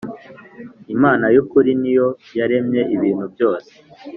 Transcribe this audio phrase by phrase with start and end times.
[0.95, 2.07] Imana y’ukuri ni yo
[2.39, 3.71] yaremye ibintu byose